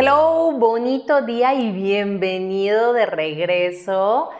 Hello, 0.00 0.52
bonito 0.52 1.22
día 1.22 1.54
y 1.54 1.72
bienvenido 1.72 2.92
de 2.92 3.04
regreso. 3.04 4.30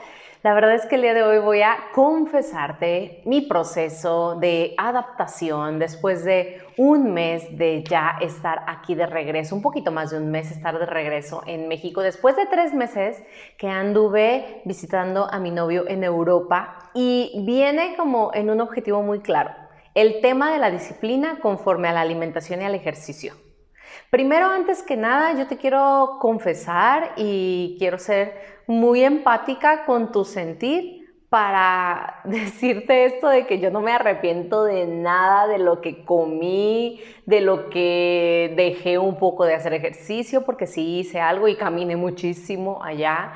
La 0.44 0.54
verdad 0.54 0.76
es 0.76 0.86
que 0.86 0.94
el 0.94 1.02
día 1.02 1.14
de 1.14 1.24
hoy 1.24 1.38
voy 1.40 1.62
a 1.62 1.76
confesarte 1.96 3.22
mi 3.24 3.40
proceso 3.40 4.36
de 4.36 4.74
adaptación 4.78 5.80
después 5.80 6.24
de 6.24 6.62
un 6.76 7.12
mes 7.12 7.58
de 7.58 7.82
ya 7.82 8.18
estar 8.20 8.62
aquí 8.68 8.94
de 8.94 9.06
regreso, 9.06 9.56
un 9.56 9.62
poquito 9.62 9.90
más 9.90 10.10
de 10.10 10.18
un 10.18 10.30
mes 10.30 10.48
estar 10.52 10.78
de 10.78 10.86
regreso 10.86 11.42
en 11.44 11.66
México, 11.66 12.02
después 12.02 12.36
de 12.36 12.46
tres 12.46 12.72
meses 12.72 13.20
que 13.56 13.66
anduve 13.66 14.62
visitando 14.64 15.26
a 15.28 15.40
mi 15.40 15.50
novio 15.50 15.88
en 15.88 16.04
Europa 16.04 16.88
y 16.94 17.42
viene 17.44 17.96
como 17.96 18.30
en 18.32 18.50
un 18.50 18.60
objetivo 18.60 19.02
muy 19.02 19.18
claro, 19.22 19.50
el 19.96 20.20
tema 20.20 20.52
de 20.52 20.60
la 20.60 20.70
disciplina 20.70 21.40
conforme 21.42 21.88
a 21.88 21.92
la 21.92 22.02
alimentación 22.02 22.62
y 22.62 22.64
al 22.64 22.76
ejercicio. 22.76 23.47
Primero, 24.10 24.46
antes 24.46 24.82
que 24.82 24.96
nada, 24.96 25.34
yo 25.34 25.46
te 25.46 25.56
quiero 25.56 26.18
confesar 26.20 27.12
y 27.16 27.76
quiero 27.78 27.98
ser 27.98 28.34
muy 28.66 29.04
empática 29.04 29.84
con 29.84 30.12
tu 30.12 30.24
sentir 30.24 30.98
para 31.28 32.20
decirte 32.24 33.04
esto 33.04 33.28
de 33.28 33.46
que 33.46 33.58
yo 33.58 33.70
no 33.70 33.80
me 33.80 33.92
arrepiento 33.92 34.64
de 34.64 34.86
nada 34.86 35.46
de 35.46 35.58
lo 35.58 35.80
que 35.80 36.04
comí, 36.04 37.00
de 37.26 37.40
lo 37.40 37.68
que 37.70 38.54
dejé 38.56 38.98
un 38.98 39.18
poco 39.18 39.44
de 39.44 39.54
hacer 39.54 39.74
ejercicio, 39.74 40.44
porque 40.44 40.66
sí 40.66 40.98
hice 41.00 41.20
algo 41.20 41.48
y 41.48 41.56
caminé 41.56 41.96
muchísimo 41.96 42.82
allá. 42.82 43.32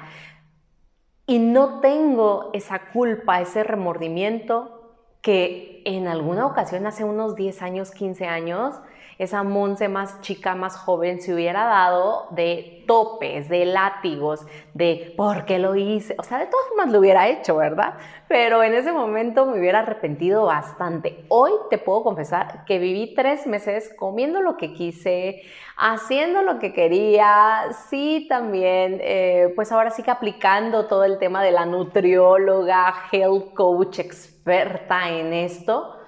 Y 1.27 1.39
no 1.39 1.81
tengo 1.81 2.51
esa 2.53 2.91
culpa, 2.93 3.41
ese 3.41 3.63
remordimiento 3.63 4.79
que 5.23 5.83
en 5.85 6.09
alguna 6.09 6.47
ocasión, 6.47 6.87
hace 6.87 7.05
unos 7.05 7.37
10 7.37 7.63
años, 7.63 7.93
15 7.93 8.27
años, 8.27 8.81
esa 9.19 9.43
Monse 9.43 9.89
más 9.89 10.21
chica, 10.21 10.55
más 10.55 10.77
joven, 10.77 11.21
se 11.21 11.35
hubiera 11.35 11.65
dado 11.65 12.27
de 12.31 12.83
topes, 12.87 13.49
de 13.49 13.65
látigos, 13.65 14.47
de 14.75 15.15
por 15.17 15.45
qué 15.45 15.59
lo 15.59 15.77
hice. 15.77 16.15
O 16.19 16.23
sea, 16.23 16.39
de 16.39 16.47
todas 16.47 16.67
formas 16.69 16.91
lo 16.91 16.99
hubiera 16.99 17.29
hecho, 17.29 17.57
¿verdad? 17.57 17.95
Pero 18.29 18.63
en 18.63 18.75
ese 18.75 18.93
momento 18.93 19.47
me 19.47 19.59
hubiera 19.59 19.81
arrepentido 19.81 20.45
bastante. 20.47 21.25
Hoy 21.29 21.53
te 21.71 21.79
puedo 21.79 22.03
confesar 22.03 22.65
que 22.65 22.79
viví 22.79 23.15
tres 23.15 23.47
meses 23.47 23.95
comiendo 23.97 24.41
lo 24.43 24.57
que 24.57 24.73
quise, 24.73 25.43
haciendo 25.77 26.43
lo 26.43 26.59
que 26.59 26.73
quería, 26.73 27.69
sí 27.89 28.27
también, 28.29 28.99
eh, 29.01 29.53
pues 29.55 29.73
ahora 29.73 29.91
sí 29.91 30.03
que 30.03 30.11
aplicando 30.11 30.87
todo 30.87 31.05
el 31.05 31.19
tema 31.19 31.43
de 31.43 31.53
la 31.53 31.67
nutrióloga, 31.67 32.95
health 33.11 33.55
coach, 33.55 33.99
experta 34.01 35.09
en 35.09 35.33
esto 35.33 36.02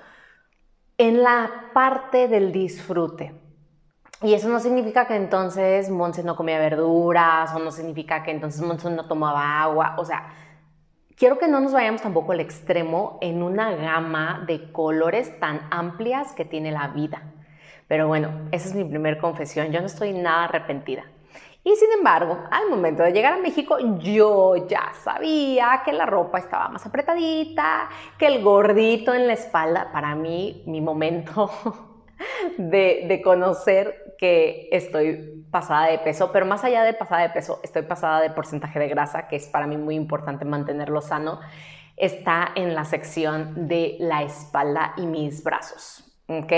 en 0.98 1.22
la 1.22 1.70
parte 1.72 2.28
del 2.28 2.52
disfrute. 2.52 3.34
Y 4.22 4.32
eso 4.32 4.48
no 4.48 4.60
significa 4.60 5.06
que 5.06 5.16
entonces 5.16 5.90
Monse 5.90 6.22
no 6.22 6.36
comía 6.36 6.58
verduras 6.58 7.54
o 7.54 7.58
no 7.58 7.70
significa 7.70 8.22
que 8.22 8.30
entonces 8.30 8.62
Monse 8.62 8.88
no 8.90 9.06
tomaba 9.06 9.62
agua. 9.62 9.96
O 9.98 10.04
sea, 10.04 10.32
quiero 11.16 11.38
que 11.38 11.48
no 11.48 11.60
nos 11.60 11.72
vayamos 11.72 12.00
tampoco 12.00 12.32
al 12.32 12.40
extremo 12.40 13.18
en 13.20 13.42
una 13.42 13.74
gama 13.74 14.44
de 14.46 14.72
colores 14.72 15.38
tan 15.40 15.60
amplias 15.70 16.32
que 16.32 16.44
tiene 16.44 16.70
la 16.70 16.88
vida. 16.88 17.22
Pero 17.88 18.08
bueno, 18.08 18.48
esa 18.50 18.68
es 18.68 18.74
mi 18.74 18.84
primer 18.84 19.18
confesión. 19.18 19.72
Yo 19.72 19.80
no 19.80 19.86
estoy 19.86 20.12
nada 20.12 20.44
arrepentida. 20.44 21.04
Y 21.66 21.74
sin 21.76 21.90
embargo, 21.92 22.38
al 22.50 22.68
momento 22.68 23.02
de 23.02 23.12
llegar 23.12 23.32
a 23.32 23.38
México, 23.38 23.78
yo 23.98 24.68
ya 24.68 24.92
sabía 25.02 25.80
que 25.82 25.94
la 25.94 26.04
ropa 26.04 26.38
estaba 26.38 26.68
más 26.68 26.84
apretadita, 26.84 27.88
que 28.18 28.26
el 28.26 28.42
gordito 28.42 29.14
en 29.14 29.26
la 29.26 29.32
espalda, 29.32 29.90
para 29.90 30.14
mí, 30.14 30.62
mi 30.66 30.82
momento 30.82 31.50
de, 32.58 33.20
conocer 33.24 34.14
que 34.18 34.68
estoy 34.72 35.46
pasada 35.50 35.86
de 35.86 35.98
peso, 36.00 36.30
pero 36.32 36.44
más 36.44 36.64
allá 36.64 36.82
de 36.82 36.92
pasada 36.92 37.22
de 37.22 37.30
peso, 37.30 37.60
estoy 37.62 37.82
pasada 37.82 38.20
de 38.20 38.28
porcentaje 38.28 38.78
de 38.78 38.88
grasa, 38.88 39.26
que 39.26 39.36
es 39.36 39.46
para 39.46 39.66
mí 39.66 39.78
muy 39.78 39.94
importante 39.94 40.44
mantenerlo 40.44 41.00
sano, 41.00 41.40
está 41.96 42.50
en 42.56 42.74
la 42.74 42.84
sección 42.84 43.68
de 43.68 43.96
la 44.00 44.22
espalda 44.22 44.92
y 44.98 45.06
mis 45.06 45.42
brazos. 45.42 46.13
¿Ok? 46.26 46.52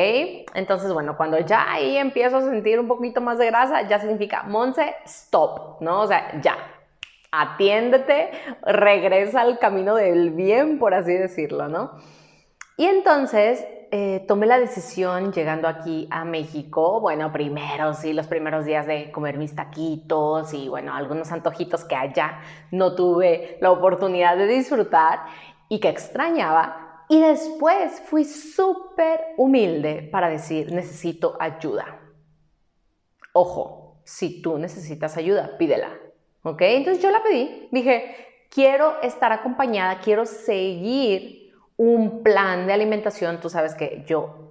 Entonces, 0.54 0.92
bueno, 0.92 1.16
cuando 1.16 1.38
ya 1.40 1.72
ahí 1.72 1.96
empiezo 1.96 2.36
a 2.36 2.42
sentir 2.42 2.78
un 2.78 2.86
poquito 2.86 3.20
más 3.20 3.38
de 3.38 3.46
grasa, 3.46 3.82
ya 3.82 3.98
significa, 3.98 4.44
Monse, 4.44 4.94
stop, 5.04 5.80
¿no? 5.80 6.02
O 6.02 6.06
sea, 6.06 6.40
ya, 6.40 6.56
atiéndete, 7.32 8.30
regresa 8.62 9.40
al 9.40 9.58
camino 9.58 9.96
del 9.96 10.30
bien, 10.30 10.78
por 10.78 10.94
así 10.94 11.12
decirlo, 11.12 11.68
¿no? 11.68 11.92
Y 12.76 12.84
entonces 12.86 13.66
eh, 13.90 14.24
tomé 14.28 14.46
la 14.46 14.58
decisión 14.58 15.32
llegando 15.32 15.66
aquí 15.66 16.06
a 16.10 16.24
México, 16.24 17.00
bueno, 17.00 17.32
primero, 17.32 17.94
sí, 17.94 18.12
los 18.12 18.26
primeros 18.26 18.64
días 18.64 18.86
de 18.86 19.10
comer 19.10 19.38
mis 19.38 19.54
taquitos 19.54 20.52
y, 20.54 20.68
bueno, 20.68 20.94
algunos 20.94 21.32
antojitos 21.32 21.84
que 21.84 21.96
allá 21.96 22.40
no 22.70 22.94
tuve 22.94 23.58
la 23.60 23.70
oportunidad 23.70 24.36
de 24.36 24.46
disfrutar 24.46 25.20
y 25.68 25.80
que 25.80 25.88
extrañaba, 25.88 26.85
y 27.08 27.20
después 27.20 28.00
fui 28.06 28.24
súper 28.24 29.20
humilde 29.36 30.08
para 30.10 30.28
decir, 30.28 30.72
necesito 30.72 31.36
ayuda. 31.40 32.00
Ojo, 33.32 34.00
si 34.04 34.42
tú 34.42 34.58
necesitas 34.58 35.16
ayuda, 35.16 35.56
pídela. 35.58 35.90
¿Ok? 36.42 36.62
Entonces 36.62 37.02
yo 37.02 37.10
la 37.10 37.22
pedí. 37.22 37.68
Dije, 37.72 38.14
quiero 38.50 39.00
estar 39.02 39.32
acompañada, 39.32 40.00
quiero 40.00 40.26
seguir 40.26 41.52
un 41.76 42.22
plan 42.22 42.66
de 42.66 42.72
alimentación. 42.72 43.40
Tú 43.40 43.50
sabes 43.50 43.74
que 43.74 44.04
yo 44.06 44.46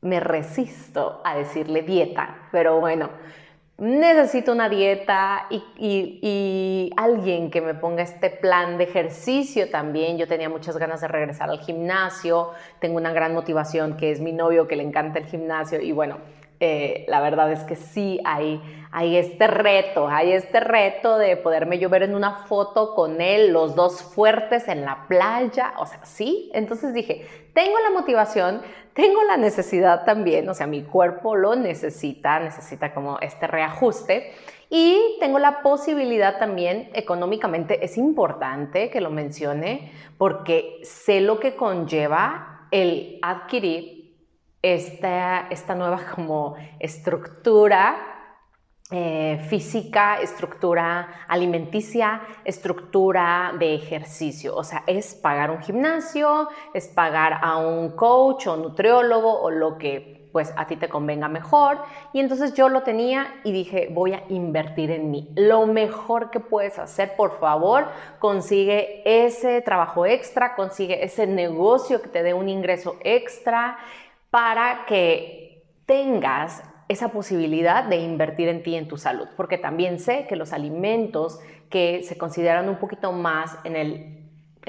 me 0.00 0.20
resisto 0.20 1.20
a 1.24 1.36
decirle 1.36 1.82
dieta, 1.82 2.48
pero 2.52 2.78
bueno, 2.80 3.10
necesito 3.78 4.52
una 4.52 4.68
dieta 4.68 5.46
y, 5.50 6.92
alguien 6.96 7.50
que 7.50 7.60
me 7.60 7.74
ponga 7.74 8.02
este 8.02 8.30
plan 8.30 8.78
de 8.78 8.84
ejercicio 8.84 9.70
también. 9.70 10.16
Yo 10.16 10.28
tenía 10.28 10.48
muchas 10.48 10.76
ganas 10.76 11.00
de 11.00 11.08
regresar 11.08 11.50
al 11.50 11.60
gimnasio, 11.60 12.50
tengo 12.78 12.96
una 12.96 13.12
gran 13.12 13.34
motivación 13.34 13.96
que 13.96 14.10
es 14.10 14.20
mi 14.20 14.32
novio 14.32 14.68
que 14.68 14.76
le 14.76 14.84
encanta 14.84 15.18
el 15.18 15.26
gimnasio 15.26 15.80
y 15.80 15.92
bueno, 15.92 16.18
eh, 16.64 17.04
la 17.08 17.20
verdad 17.20 17.52
es 17.52 17.60
que 17.60 17.76
sí 17.76 18.18
hay, 18.24 18.58
hay 18.90 19.16
este 19.16 19.46
reto, 19.46 20.08
hay 20.08 20.32
este 20.32 20.60
reto 20.60 21.18
de 21.18 21.36
poderme 21.36 21.78
yo 21.78 21.90
ver 21.90 22.04
en 22.04 22.14
una 22.14 22.46
foto 22.46 22.94
con 22.94 23.20
él, 23.20 23.52
los 23.52 23.74
dos 23.74 24.02
fuertes 24.02 24.66
en 24.68 24.84
la 24.86 25.06
playa, 25.06 25.74
o 25.76 25.84
sea, 25.84 26.02
sí. 26.04 26.50
Entonces 26.54 26.94
dije, 26.94 27.26
tengo 27.52 27.78
la 27.80 27.90
motivación, 27.90 28.62
tengo 28.94 29.22
la 29.24 29.36
necesidad 29.36 30.04
también, 30.06 30.48
o 30.48 30.54
sea, 30.54 30.66
mi 30.66 30.82
cuerpo 30.82 31.36
lo 31.36 31.54
necesita, 31.54 32.40
necesita 32.40 32.94
como 32.94 33.18
este 33.20 33.46
reajuste. 33.46 34.32
Y 34.70 35.18
tengo 35.20 35.38
la 35.38 35.60
posibilidad 35.60 36.38
también, 36.38 36.88
económicamente 36.94 37.84
es 37.84 37.98
importante 37.98 38.88
que 38.88 39.02
lo 39.02 39.10
mencione, 39.10 39.92
porque 40.16 40.80
sé 40.82 41.20
lo 41.20 41.40
que 41.40 41.56
conlleva 41.56 42.68
el 42.70 43.18
adquirir 43.22 43.93
esta, 44.64 45.48
esta 45.50 45.74
nueva 45.74 46.00
como 46.14 46.56
estructura 46.80 48.14
eh, 48.90 49.44
física, 49.50 50.20
estructura 50.22 51.26
alimenticia, 51.28 52.22
estructura 52.44 53.52
de 53.58 53.74
ejercicio. 53.74 54.56
O 54.56 54.64
sea, 54.64 54.82
es 54.86 55.14
pagar 55.14 55.50
un 55.50 55.60
gimnasio, 55.60 56.48
es 56.72 56.88
pagar 56.88 57.40
a 57.42 57.58
un 57.58 57.90
coach 57.90 58.46
o 58.46 58.56
nutriólogo 58.56 59.38
o 59.38 59.50
lo 59.50 59.76
que 59.76 60.30
pues 60.32 60.52
a 60.56 60.66
ti 60.66 60.76
te 60.76 60.88
convenga 60.88 61.28
mejor. 61.28 61.78
Y 62.12 62.20
entonces 62.20 62.54
yo 62.54 62.68
lo 62.68 62.82
tenía 62.82 63.40
y 63.44 63.52
dije, 63.52 63.88
voy 63.92 64.14
a 64.14 64.24
invertir 64.30 64.90
en 64.90 65.10
mí. 65.10 65.30
Lo 65.36 65.66
mejor 65.66 66.30
que 66.30 66.40
puedes 66.40 66.78
hacer, 66.78 67.14
por 67.16 67.38
favor, 67.38 67.86
consigue 68.18 69.02
ese 69.04 69.60
trabajo 69.60 70.06
extra, 70.06 70.56
consigue 70.56 71.04
ese 71.04 71.26
negocio 71.26 72.02
que 72.02 72.08
te 72.08 72.22
dé 72.22 72.34
un 72.34 72.48
ingreso 72.48 72.96
extra 73.04 73.78
para 74.34 74.84
que 74.86 75.62
tengas 75.86 76.64
esa 76.88 77.10
posibilidad 77.10 77.84
de 77.84 77.98
invertir 77.98 78.48
en 78.48 78.64
ti 78.64 78.74
en 78.74 78.88
tu 78.88 78.96
salud, 78.96 79.28
porque 79.36 79.58
también 79.58 80.00
sé 80.00 80.26
que 80.28 80.34
los 80.34 80.52
alimentos 80.52 81.38
que 81.70 82.02
se 82.02 82.18
consideran 82.18 82.68
un 82.68 82.80
poquito 82.80 83.12
más 83.12 83.56
en 83.62 83.76
el 83.76 84.28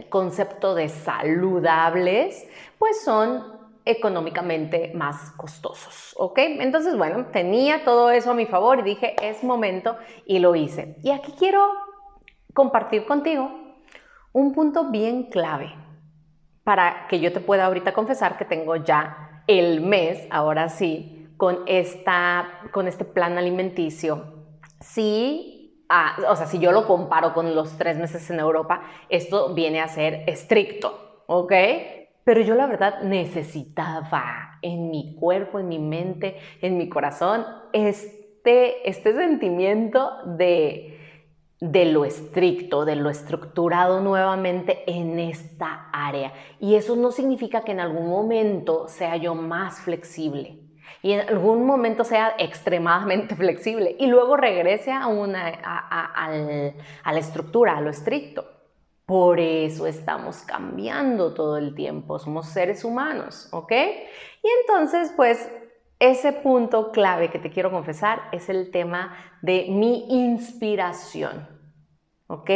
concepto 0.10 0.76
de 0.76 0.88
saludables, 0.88 2.48
pues 2.78 3.04
son 3.04 3.44
económicamente 3.86 4.92
más 4.94 5.32
costosos, 5.32 6.14
¿ok? 6.16 6.38
Entonces, 6.60 6.96
bueno, 6.96 7.26
tenía 7.34 7.84
todo 7.84 8.12
eso 8.12 8.30
a 8.30 8.36
mi 8.36 8.46
favor 8.46 8.82
y 8.82 8.84
dije, 8.84 9.16
es 9.20 9.44
momento 9.44 9.98
y 10.28 10.38
lo 10.38 10.54
hice. 10.54 10.98
Y 11.02 11.10
aquí 11.10 11.34
quiero 11.40 11.66
compartir 12.54 13.08
contigo 13.08 13.50
un 14.32 14.54
punto 14.54 14.92
bien 14.92 15.24
clave 15.24 15.74
para 16.64 17.08
que 17.08 17.20
yo 17.20 17.34
te 17.34 17.40
pueda 17.40 17.66
ahorita 17.66 17.94
confesar 17.94 18.38
que 18.38 18.46
tengo 18.46 18.76
ya 18.76 19.32
el 19.48 19.82
mes, 19.82 20.28
ahora 20.30 20.70
sí, 20.70 21.28
con, 21.38 21.60
esta, 21.68 22.70
con 22.72 22.88
este 22.88 23.06
plan 23.06 23.38
alimenticio. 23.38 24.34
Sí, 24.80 25.86
o 26.28 26.36
sea, 26.36 26.48
si 26.48 26.60
yo 26.60 26.72
lo 26.72 26.88
comparo 26.88 27.34
con 27.34 27.56
los 27.56 27.78
tres 27.78 27.98
meses 27.98 28.30
en 28.30 28.40
Europa, 28.40 28.82
esto 29.10 29.54
viene 29.54 29.82
a 29.82 29.88
ser 29.88 30.24
estricto, 30.28 31.24
¿ok? 31.28 31.54
Pero 32.24 32.42
yo 32.42 32.56
la 32.56 32.66
verdad 32.66 33.02
necesitaba 33.04 34.58
en 34.62 34.90
mi 34.90 35.16
cuerpo, 35.20 35.60
en 35.60 35.68
mi 35.68 35.78
mente, 35.80 36.38
en 36.62 36.78
mi 36.78 36.90
corazón, 36.90 37.46
este, 37.72 38.90
este 38.90 39.14
sentimiento 39.14 40.12
de, 40.26 40.95
de 41.60 41.86
lo 41.86 42.06
estricto, 42.06 42.86
de 42.86 42.96
lo 42.96 43.10
estructurado 43.10 44.02
nuevamente 44.02 44.84
en 44.88 45.20
esta 45.20 45.90
área. 45.92 46.34
Y 46.60 46.76
eso 46.76 46.96
no 46.96 47.12
significa 47.12 47.62
que 47.62 47.72
en 47.72 47.80
algún 47.80 48.10
momento 48.10 48.88
sea 48.88 49.16
yo 49.18 49.36
más 49.36 49.80
flexible 49.80 50.60
y 51.02 51.14
en 51.14 51.30
algún 51.30 51.66
momento 51.66 52.04
sea 52.04 52.36
extremadamente 52.38 53.36
flexible 53.38 53.96
y 54.00 54.08
luego 54.08 54.38
regrese 54.38 54.92
a, 54.92 55.08
una, 55.08 55.48
a 55.48 57.14
la 57.14 57.20
estructura, 57.20 57.78
a 57.78 57.82
lo 57.82 57.90
estricto. 57.90 58.46
Por 59.06 59.40
eso 59.40 59.86
estamos 59.86 60.38
cambiando 60.38 61.36
todo 61.36 61.58
el 61.58 61.76
tiempo, 61.76 62.18
somos 62.18 62.48
seres 62.48 62.84
humanos, 62.84 63.48
¿ok? 63.52 63.72
Y 63.72 64.48
entonces, 64.62 65.14
pues, 65.16 65.48
ese 66.00 66.34
punto 66.34 66.92
clave 66.92 67.30
que 67.30 67.40
te 67.40 67.50
quiero 67.50 67.72
confesar 67.72 68.24
es 68.32 68.50
el 68.50 68.72
tema 68.72 69.16
de 69.42 69.68
mi 69.70 70.06
inspiración, 70.10 71.48
¿ok? 72.28 72.50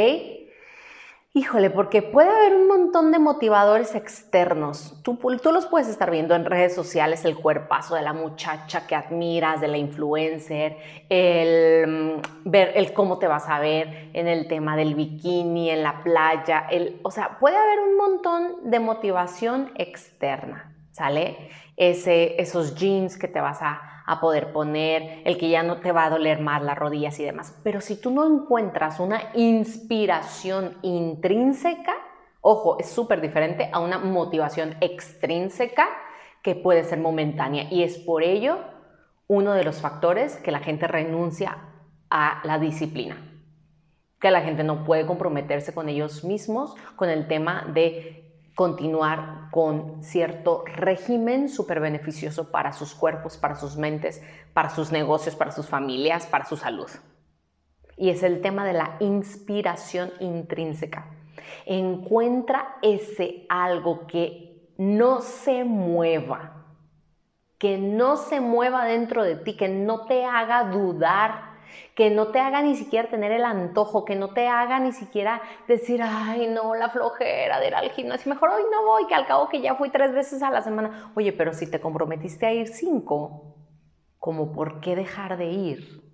Híjole, 1.32 1.70
porque 1.70 2.02
puede 2.02 2.28
haber 2.28 2.56
un 2.56 2.68
montón 2.68 3.12
de 3.12 3.20
motivadores 3.20 3.94
externos. 3.94 5.00
Tú, 5.04 5.20
los 5.52 5.68
puedes 5.68 5.88
estar 5.88 6.10
viendo 6.10 6.34
en 6.34 6.44
redes 6.44 6.74
sociales, 6.74 7.24
el 7.24 7.38
cuerpazo 7.38 7.94
de 7.94 8.02
la 8.02 8.14
muchacha 8.14 8.88
que 8.88 8.96
admiras, 8.96 9.62
de 9.62 9.68
la 9.68 9.78
influencer, 9.78 10.78
el 11.08 11.88
mm, 11.88 12.50
ver 12.50 12.72
el 12.76 12.94
cómo 12.94 13.20
te 13.20 13.28
vas 13.28 13.48
a 13.48 13.60
ver 13.60 14.10
en 14.14 14.28
el 14.28 14.48
tema 14.48 14.76
del 14.76 14.96
bikini, 14.96 15.70
en 15.70 15.84
la 15.84 16.02
playa. 16.04 16.66
El, 16.72 17.00
o 17.04 17.12
sea, 17.12 17.38
puede 17.40 17.58
haber 17.58 17.80
un 17.80 17.96
montón 17.96 18.72
de 18.72 18.80
motivación 18.80 19.72
externa, 19.76 20.69
¿sale? 20.92 21.50
Ese, 21.78 22.42
esos 22.42 22.76
jeans 22.76 23.18
que 23.18 23.28
te 23.28 23.40
vas 23.40 23.62
a 23.62 23.90
a 24.10 24.20
poder 24.20 24.52
poner, 24.52 25.22
el 25.24 25.38
que 25.38 25.50
ya 25.50 25.62
no 25.62 25.82
te 25.82 25.92
va 25.92 26.06
a 26.06 26.10
doler 26.10 26.40
más 26.40 26.64
las 26.64 26.76
rodillas 26.76 27.20
y 27.20 27.24
demás. 27.24 27.56
Pero 27.64 27.80
si 27.80 27.96
tú 27.96 28.10
no 28.10 28.26
encuentras 28.26 29.00
una 29.00 29.22
inspiración 29.36 30.80
intrínseca, 30.82 31.94
ojo, 32.42 32.80
es 32.80 32.90
súper 32.90 33.22
diferente 33.22 33.70
a 33.72 33.80
una 33.80 34.00
motivación 34.00 34.76
extrínseca 34.82 35.88
que 36.42 36.56
puede 36.56 36.86
ser 36.86 36.98
momentánea. 36.98 37.68
Y 37.70 37.84
es 37.84 38.00
por 38.00 38.24
ello 38.24 38.58
uno 39.28 39.54
de 39.54 39.64
los 39.64 39.80
factores 39.80 40.38
que 40.38 40.52
la 40.52 40.60
gente 40.60 40.88
renuncia 40.88 41.60
a 42.10 42.42
la 42.44 42.58
disciplina 42.58 43.26
que 44.20 44.32
la 44.32 44.42
gente 44.42 44.66
no 44.66 44.84
puede 44.84 45.06
comprometerse 45.06 45.74
con 45.74 45.88
ellos 45.88 46.26
mismos 46.26 46.76
con 46.98 47.10
el 47.10 47.28
tema 47.30 47.66
de 47.74 48.30
continuar 48.54 49.39
con 49.52 50.04
cierto 50.04 50.64
régimen 50.66 51.50
súper 51.50 51.80
beneficioso 51.80 52.52
para 52.52 52.72
sus 52.72 52.94
cuerpos, 52.94 53.38
para 53.38 53.56
sus 53.56 53.78
mentes, 53.78 54.22
para 54.54 54.70
sus 54.70 54.92
negocios, 54.92 55.36
para 55.36 55.52
sus 55.52 55.68
familias, 55.68 56.28
para 56.28 56.46
su 56.46 56.56
salud. 56.58 56.90
Y 57.98 58.10
es 58.10 58.24
el 58.24 58.42
tema 58.42 58.66
de 58.66 58.74
la 58.74 58.96
inspiración 59.00 60.12
intrínseca. 60.20 61.08
Encuentra 61.66 62.78
ese 62.82 63.46
algo 63.50 64.08
que 64.08 64.74
no 64.78 65.22
se 65.22 65.64
mueva, 65.66 66.66
que 67.58 67.78
no 67.78 68.16
se 68.16 68.40
mueva 68.40 68.86
dentro 68.86 69.24
de 69.24 69.36
ti, 69.36 69.58
que 69.58 69.68
no 69.68 70.06
te 70.06 70.26
haga 70.26 70.66
dudar 70.66 71.49
que 71.96 72.10
no 72.10 72.28
te 72.28 72.40
haga 72.40 72.62
ni 72.62 72.76
siquiera 72.76 73.10
tener 73.10 73.32
el 73.32 73.46
antojo, 73.46 74.06
que 74.06 74.16
no 74.16 74.30
te 74.34 74.48
haga 74.48 74.80
ni 74.80 74.92
siquiera 74.92 75.42
decir, 75.68 76.02
ay, 76.04 76.48
no, 76.48 76.76
la 76.76 76.90
flojera 76.90 77.60
de 77.60 77.68
ir 77.68 77.76
al 77.76 77.90
gimnasio, 77.92 78.32
mejor 78.32 78.50
hoy 78.50 78.64
no 78.72 78.86
voy, 78.86 79.08
que 79.08 79.16
al 79.16 79.26
cabo 79.26 79.50
que 79.50 79.62
ya 79.62 79.76
fui 79.76 79.90
tres 79.90 80.14
veces 80.14 80.42
a 80.42 80.52
la 80.52 80.62
semana. 80.62 81.12
Oye, 81.16 81.34
pero 81.34 81.54
si 81.54 81.70
te 81.70 81.80
comprometiste 81.80 82.46
a 82.46 82.54
ir 82.54 82.68
cinco, 82.68 83.56
¿cómo 84.18 84.52
por 84.52 84.82
qué 84.82 84.96
dejar 84.96 85.38
de 85.38 85.48
ir? 85.48 86.10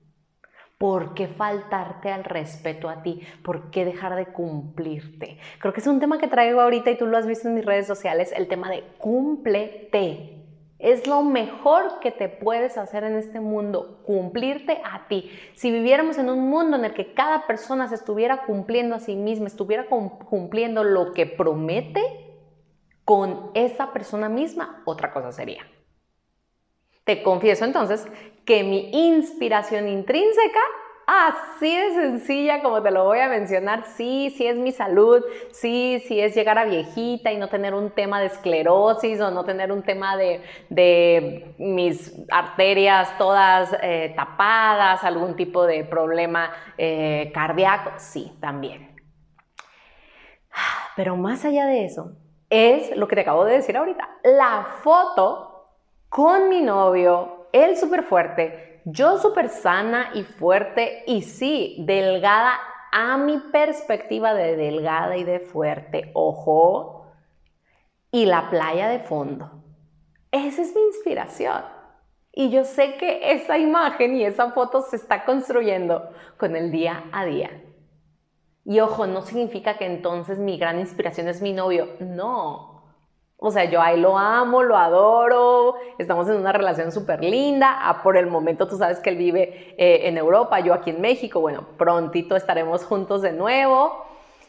¿Por 0.78 1.14
qué 1.14 1.28
faltarte 1.28 2.12
al 2.12 2.26
respeto 2.26 2.90
a 2.90 3.02
ti? 3.02 3.22
¿Por 3.44 3.72
qué 3.72 3.86
dejar 3.86 4.16
de 4.16 4.26
cumplirte? 4.26 5.40
Creo 5.60 5.74
que 5.74 5.80
es 5.80 5.88
un 5.88 6.02
tema 6.02 6.20
que 6.20 6.28
traigo 6.28 6.60
ahorita 6.60 6.92
y 6.92 6.98
tú 6.98 7.06
lo 7.06 7.18
has 7.18 7.26
visto 7.26 7.48
en 7.48 7.56
mis 7.56 7.66
redes 7.66 7.88
sociales, 7.88 8.34
el 8.36 8.50
tema 8.50 8.70
de 8.70 8.84
cúmplete. 8.98 10.35
Es 10.78 11.08
lo 11.08 11.22
mejor 11.22 12.00
que 12.00 12.12
te 12.12 12.28
puedes 12.28 12.78
hacer 12.78 13.04
en 13.06 13.16
este 13.16 13.40
mundo, 13.40 14.02
cumplirte 14.04 14.82
a 14.84 15.08
ti. 15.08 15.32
Si 15.54 15.72
viviéramos 15.72 16.18
en 16.18 16.30
un 16.30 16.50
mundo 16.50 16.76
en 16.76 16.86
el 16.86 16.94
que 16.94 17.14
cada 17.14 17.48
persona 17.48 17.88
se 17.88 17.96
estuviera 17.96 18.46
cumpliendo 18.46 18.96
a 18.96 19.00
sí 19.00 19.16
misma, 19.16 19.48
estuviera 19.48 19.88
cumpliendo 19.88 20.84
lo 20.84 21.14
que 21.14 21.26
promete 21.26 22.02
con 23.06 23.52
esa 23.54 23.94
persona 23.94 24.28
misma, 24.28 24.82
otra 24.86 25.14
cosa 25.14 25.32
sería. 25.32 25.66
Te 27.06 27.22
confieso 27.24 27.64
entonces 27.64 28.06
que 28.46 28.64
mi 28.64 28.90
inspiración 28.92 29.88
intrínseca 29.88 30.60
Así 31.08 31.76
de 31.76 31.94
sencilla 31.94 32.64
como 32.64 32.82
te 32.82 32.90
lo 32.90 33.04
voy 33.04 33.20
a 33.20 33.30
mencionar, 33.30 33.86
sí, 33.86 34.34
sí 34.36 34.48
es 34.48 34.58
mi 34.58 34.72
salud, 34.72 35.24
sí, 35.52 36.04
sí 36.08 36.20
es 36.20 36.34
llegar 36.34 36.58
a 36.58 36.66
viejita 36.66 37.32
y 37.32 37.38
no 37.38 37.48
tener 37.48 37.76
un 37.76 37.92
tema 37.92 38.20
de 38.20 38.28
esclerosis 38.28 39.22
o 39.22 39.30
no 39.30 39.46
tener 39.46 39.72
un 39.72 39.84
tema 39.84 40.18
de, 40.18 41.54
mis 41.60 42.12
arterias 42.32 43.16
todas 43.20 43.76
eh, 43.84 44.14
tapadas, 44.16 45.04
algún 45.04 45.36
tipo 45.36 45.66
de 45.66 45.84
problema 45.84 46.52
eh, 46.78 47.32
cardíaco, 47.34 47.92
sí, 47.98 48.36
también. 48.42 48.96
Pero 50.96 51.16
más 51.18 51.46
allá 51.46 51.68
de 51.68 51.86
eso, 51.86 52.14
es 52.50 52.96
lo 52.96 53.08
que 53.08 53.16
te 53.16 53.22
acabo 53.22 53.46
de 53.46 53.54
decir 53.54 53.78
ahorita, 53.78 54.10
la 54.24 54.66
foto 54.82 55.70
con 56.10 56.50
mi 56.50 56.62
novio, 56.62 57.48
él 57.52 57.78
súper 57.78 58.04
fuerte, 58.04 58.75
yo 58.86 59.18
súper 59.18 59.50
sana 59.50 60.12
y 60.14 60.24
fuerte 60.24 61.04
y 61.08 61.24
sí, 61.24 61.76
delgada 61.80 62.60
a 62.92 63.18
mi 63.18 63.40
perspectiva 63.40 64.34
de 64.34 64.56
delgada 64.56 65.18
y 65.18 65.24
de 65.24 65.40
fuerte, 65.40 66.12
ojo, 66.14 67.08
y 68.12 68.26
la 68.26 68.50
playa 68.50 68.88
de 68.88 69.00
fondo. 69.00 69.64
Esa 70.32 70.62
es 70.62 70.76
mi 70.76 70.82
inspiración. 70.82 71.64
Y 72.32 72.50
yo 72.50 72.64
sé 72.64 72.96
que 72.98 73.32
esa 73.32 73.58
imagen 73.58 74.16
y 74.16 74.24
esa 74.24 74.52
foto 74.52 74.82
se 74.82 74.98
está 74.98 75.26
construyendo 75.26 76.10
con 76.38 76.56
el 76.56 76.72
día 76.72 77.06
a 77.12 77.26
día. 77.26 77.50
Y 78.66 78.80
ojo, 78.80 79.08
no 79.08 79.22
significa 79.22 79.78
que 79.78 79.86
entonces 79.86 80.38
mi 80.38 80.58
gran 80.58 80.80
inspiración 80.80 81.28
es 81.28 81.42
mi 81.42 81.54
novio. 81.54 81.96
No, 82.00 82.75
o 83.38 83.52
sea, 83.52 83.66
yo 83.66 83.82
ahí 83.82 84.00
lo 84.00 84.18
amo, 84.18 84.64
lo 84.64 84.78
adoro, 84.78 85.76
estamos 85.98 86.28
en 86.30 86.38
una 86.38 86.52
relación 86.52 86.92
súper 86.92 87.24
linda. 87.24 87.78
Ah, 87.82 88.02
por 88.02 88.18
el 88.18 88.28
momento 88.28 88.68
tú 88.68 88.78
sabes 88.78 89.00
que 89.00 89.10
él 89.10 89.18
vive 89.18 89.76
eh, 89.78 90.08
en 90.08 90.18
Europa, 90.18 90.60
yo 90.62 90.74
aquí 90.74 90.92
en 90.92 91.02
México. 91.02 91.42
Bueno, 91.42 91.66
prontito 91.78 92.36
estaremos 92.36 92.86
juntos 92.86 93.22
de 93.22 93.34
nuevo. 93.34 94.06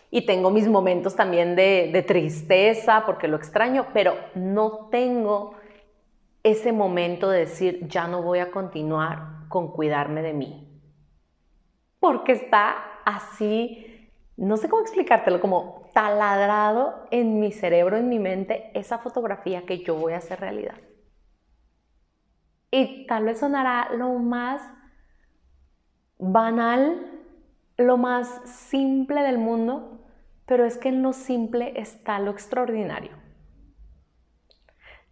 Y 0.09 0.25
tengo 0.25 0.51
mis 0.51 0.69
momentos 0.69 1.17
también 1.17 1.57
de, 1.57 1.91
de 1.93 2.03
tristeza 2.03 3.03
porque 3.05 3.27
lo 3.27 3.37
extraño, 3.37 3.87
pero 3.93 4.15
no 4.35 4.89
tengo 4.89 5.57
ese 6.45 6.71
momento 6.71 7.29
de 7.29 7.41
decir, 7.41 7.89
ya 7.89 8.07
no 8.07 8.23
voy 8.23 8.39
a 8.39 8.53
continuar 8.53 9.49
con 9.49 9.73
cuidarme 9.73 10.23
de 10.23 10.33
mí. 10.33 10.81
Porque 11.99 12.33
está 12.33 13.01
así, 13.05 13.96
no 14.37 14.57
sé 14.57 14.69
cómo 14.69 14.83
explicártelo, 14.83 15.41
como 15.41 15.89
taladrado 15.95 17.07
en 17.11 17.41
mi 17.41 17.53
cerebro, 17.53 17.97
en 17.97 18.09
mi 18.09 18.19
mente, 18.19 18.71
esa 18.75 18.99
fotografía 18.99 19.65
que 19.65 19.83
yo 19.83 19.95
voy 19.95 20.13
a 20.13 20.19
hacer 20.19 20.41
realidad. 20.41 20.77
Y 22.71 23.07
tal 23.07 23.25
vez 23.25 23.41
sonará 23.41 23.89
lo 23.95 24.11
más 24.15 24.63
banal, 26.19 27.23
lo 27.79 27.97
más 27.97 28.29
simple 28.45 29.23
del 29.23 29.39
mundo, 29.39 30.07
pero 30.45 30.65
es 30.65 30.77
que 30.77 30.91
en 30.91 31.03
lo 31.03 31.13
simple 31.13 31.73
está 31.81 32.19
lo 32.19 32.31
extraordinario. 32.31 33.17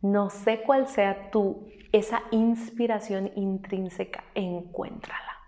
No 0.02 0.28
sé 0.28 0.62
cuál 0.62 0.87
sea 0.87 1.31
tu, 1.31 1.66
esa 1.93 2.23
inspiración 2.31 3.31
intrínseca, 3.37 4.25
encuéntrala 4.35 5.38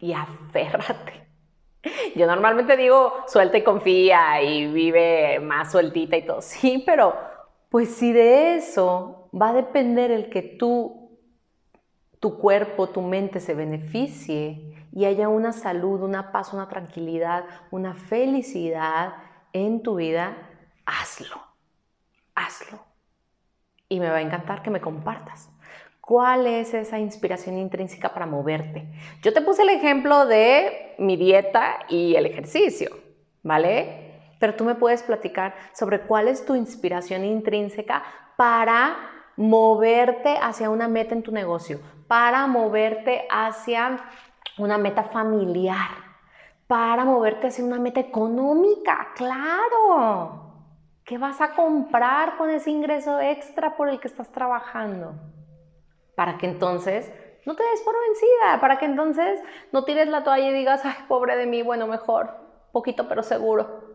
y 0.00 0.14
aférrate. 0.14 1.29
Yo 2.16 2.26
normalmente 2.26 2.76
digo 2.76 3.24
suelta 3.26 3.58
y 3.58 3.64
confía 3.64 4.42
y 4.42 4.66
vive 4.72 5.40
más 5.40 5.72
sueltita 5.72 6.16
y 6.16 6.26
todo. 6.26 6.40
Sí, 6.42 6.82
pero 6.86 7.14
Pues 7.70 7.94
si 7.96 8.12
de 8.12 8.56
eso 8.56 9.30
va 9.34 9.50
a 9.50 9.54
depender 9.54 10.10
el 10.12 10.30
que 10.30 10.42
tú, 10.42 11.18
tu 12.20 12.38
cuerpo, 12.38 12.90
tu 12.90 13.02
mente 13.02 13.40
se 13.40 13.54
beneficie 13.54 14.86
y 14.92 15.04
haya 15.04 15.28
una 15.28 15.52
salud, 15.52 16.02
una 16.02 16.32
paz, 16.32 16.52
una 16.52 16.68
tranquilidad, 16.68 17.44
una 17.70 17.94
felicidad 17.94 19.14
en 19.52 19.82
tu 19.82 19.96
vida, 19.96 20.36
hazlo, 20.86 21.40
hazlo. 22.34 22.80
Y 23.88 24.00
me 24.00 24.08
va 24.08 24.16
a 24.16 24.20
encantar 24.22 24.62
que 24.62 24.70
me 24.70 24.80
compartas. 24.80 25.50
¿Cuál 26.10 26.48
es 26.48 26.74
esa 26.74 26.98
inspiración 26.98 27.56
intrínseca 27.56 28.12
para 28.12 28.26
moverte? 28.26 28.84
Yo 29.22 29.32
te 29.32 29.42
puse 29.42 29.62
el 29.62 29.68
ejemplo 29.68 30.26
de 30.26 30.96
mi 30.98 31.16
dieta 31.16 31.78
y 31.88 32.16
el 32.16 32.26
ejercicio, 32.26 32.90
¿vale? 33.44 34.34
Pero 34.40 34.56
tú 34.56 34.64
me 34.64 34.74
puedes 34.74 35.04
platicar 35.04 35.54
sobre 35.72 36.00
cuál 36.00 36.26
es 36.26 36.44
tu 36.44 36.56
inspiración 36.56 37.24
intrínseca 37.24 38.02
para 38.36 38.96
moverte 39.36 40.36
hacia 40.36 40.68
una 40.68 40.88
meta 40.88 41.14
en 41.14 41.22
tu 41.22 41.30
negocio, 41.30 41.78
para 42.08 42.44
moverte 42.48 43.28
hacia 43.30 44.00
una 44.58 44.78
meta 44.78 45.04
familiar, 45.04 45.90
para 46.66 47.04
moverte 47.04 47.46
hacia 47.46 47.64
una 47.64 47.78
meta 47.78 48.00
económica, 48.00 49.10
claro. 49.14 50.64
¿Qué 51.04 51.18
vas 51.18 51.40
a 51.40 51.54
comprar 51.54 52.36
con 52.36 52.50
ese 52.50 52.72
ingreso 52.72 53.20
extra 53.20 53.76
por 53.76 53.88
el 53.88 54.00
que 54.00 54.08
estás 54.08 54.32
trabajando? 54.32 55.14
Para 56.14 56.38
que 56.38 56.46
entonces 56.46 57.10
no 57.46 57.56
te 57.56 57.62
des 57.62 57.80
por 57.82 57.94
vencida, 58.00 58.60
para 58.60 58.78
que 58.78 58.84
entonces 58.84 59.40
no 59.72 59.84
tires 59.84 60.08
la 60.08 60.24
toalla 60.24 60.48
y 60.48 60.52
digas, 60.52 60.82
ay, 60.84 61.04
pobre 61.08 61.36
de 61.36 61.46
mí, 61.46 61.62
bueno, 61.62 61.86
mejor, 61.86 62.30
poquito 62.72 63.08
pero 63.08 63.22
seguro. 63.22 63.90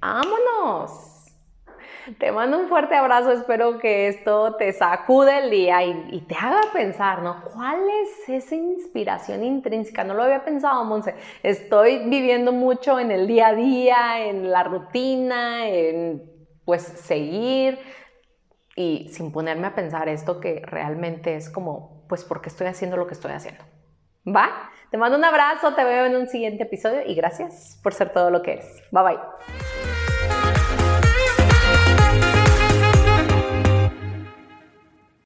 ¡Vámonos! 0.00 1.12
Te 2.18 2.32
mando 2.32 2.58
un 2.58 2.68
fuerte 2.68 2.96
abrazo, 2.96 3.30
espero 3.30 3.78
que 3.78 4.08
esto 4.08 4.56
te 4.56 4.72
sacude 4.72 5.38
el 5.38 5.50
día 5.50 5.84
y, 5.84 6.20
te 6.22 6.34
haga 6.34 6.60
pensar, 6.72 7.22
¿no? 7.22 7.44
¿Cuál 7.54 7.78
es 8.02 8.28
esa 8.28 8.56
inspiración 8.56 9.44
intrínseca? 9.44 10.02
No 10.02 10.14
lo 10.14 10.24
había 10.24 10.44
pensado, 10.44 10.84
Monse. 10.84 11.14
Estoy 11.44 12.08
viviendo 12.08 12.50
mucho 12.50 12.98
en 12.98 13.12
el 13.12 13.28
día 13.28 13.48
a 13.48 13.54
día, 13.54 14.26
en 14.26 14.50
la 14.50 14.64
rutina, 14.64 15.68
en 15.68 16.24
pues 16.64 16.82
seguir 16.82 17.78
y 18.82 19.08
sin 19.08 19.30
ponerme 19.30 19.68
a 19.68 19.74
pensar 19.74 20.08
esto 20.08 20.40
que 20.40 20.62
realmente 20.64 21.36
es 21.36 21.48
como, 21.48 22.04
pues 22.08 22.24
porque 22.24 22.48
estoy 22.48 22.66
haciendo 22.66 22.96
lo 22.96 23.06
que 23.06 23.14
estoy 23.14 23.32
haciendo. 23.32 23.62
¿Va? 24.26 24.70
Te 24.90 24.98
mando 24.98 25.16
un 25.16 25.24
abrazo, 25.24 25.74
te 25.74 25.84
veo 25.84 26.06
en 26.06 26.16
un 26.16 26.28
siguiente 26.28 26.64
episodio 26.64 27.02
y 27.06 27.14
gracias 27.14 27.78
por 27.82 27.94
ser 27.94 28.12
todo 28.12 28.30
lo 28.30 28.42
que 28.42 28.54
eres. 28.54 28.82
Bye 28.90 29.02
bye. 29.02 29.71